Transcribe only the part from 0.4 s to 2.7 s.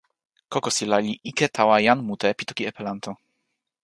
kokosila li ike tawa jan mute pi toki